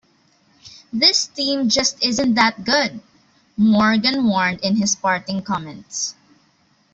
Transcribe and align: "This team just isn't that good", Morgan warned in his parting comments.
"This 0.91 1.27
team 1.27 1.69
just 1.69 2.03
isn't 2.03 2.33
that 2.33 2.65
good", 2.65 3.01
Morgan 3.55 4.25
warned 4.27 4.61
in 4.61 4.77
his 4.77 4.95
parting 4.95 5.43
comments. 5.43 6.15